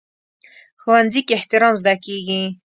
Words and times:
ښوونځی 0.81 1.21
کې 1.27 1.33
احترام 1.37 1.75
زده 1.81 1.93
کېږي 2.05 2.41